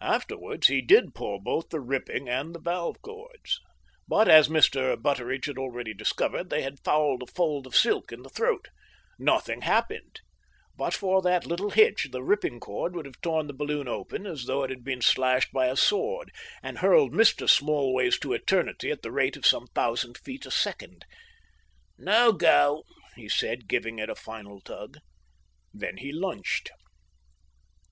Afterwards 0.00 0.66
he 0.66 0.80
did 0.82 1.14
pull 1.14 1.40
both 1.40 1.68
the 1.68 1.78
ripping 1.78 2.28
and 2.28 2.52
the 2.52 2.58
valve 2.58 3.00
cords, 3.00 3.60
but, 4.08 4.28
as 4.28 4.48
Mr. 4.48 5.00
Butteridge 5.00 5.46
had 5.46 5.56
already 5.56 5.94
discovered, 5.94 6.50
they 6.50 6.62
had 6.62 6.82
fouled 6.82 7.22
a 7.22 7.28
fold 7.28 7.64
of 7.64 7.76
silk 7.76 8.10
in 8.10 8.22
the 8.24 8.28
throat. 8.28 8.66
Nothing 9.20 9.60
happened. 9.60 10.18
But 10.76 10.94
for 10.94 11.22
that 11.22 11.46
little 11.46 11.70
hitch 11.70 12.08
the 12.10 12.24
ripping 12.24 12.58
cord 12.58 12.96
would 12.96 13.06
have 13.06 13.20
torn 13.20 13.46
the 13.46 13.52
balloon 13.54 13.86
open 13.86 14.26
as 14.26 14.46
though 14.46 14.64
it 14.64 14.70
had 14.70 14.82
been 14.82 15.00
slashed 15.00 15.52
by 15.52 15.66
a 15.68 15.76
sword, 15.76 16.32
and 16.60 16.78
hurled 16.78 17.12
Mr. 17.12 17.48
Smallways 17.48 18.18
to 18.18 18.32
eternity 18.32 18.90
at 18.90 19.02
the 19.02 19.12
rate 19.12 19.36
of 19.36 19.46
some 19.46 19.68
thousand 19.68 20.18
feet 20.18 20.44
a 20.44 20.50
second. 20.50 21.04
"No 21.98 22.32
go!" 22.32 22.82
he 23.14 23.28
said, 23.28 23.68
giving 23.68 24.00
it 24.00 24.10
a 24.10 24.16
final 24.16 24.60
tug. 24.60 24.98
Then 25.72 25.98
he 25.98 26.10
lunched. 26.10 26.72